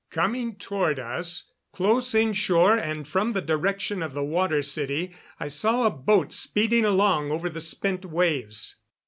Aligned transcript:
Coming 0.09 0.55
toward 0.55 0.97
us, 0.97 1.51
close 1.71 2.15
inshore 2.15 2.75
and 2.75 3.07
from 3.07 3.33
the 3.33 3.39
direction 3.41 4.01
of 4.01 4.15
the 4.15 4.23
Water 4.23 4.63
City, 4.63 5.11
I 5.39 5.47
saw 5.47 5.85
a 5.85 5.91
boat 5.91 6.33
speeding 6.33 6.85
along 6.85 7.29
over 7.31 7.51
the 7.51 7.61
spent 7.61 8.03
waves. 8.05 8.77